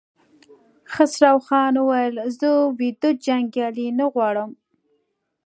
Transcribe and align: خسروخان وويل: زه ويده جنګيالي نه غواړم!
خسروخان 0.93 1.73
وويل: 1.79 2.15
زه 2.37 2.49
ويده 2.77 3.09
جنګيالي 3.25 3.87
نه 3.99 4.05
غواړم! 4.13 4.51